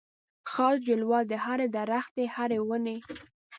[0.51, 2.97] خاص جلوه د هري درختي هري وني